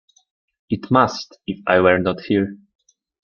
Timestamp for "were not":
1.79-2.21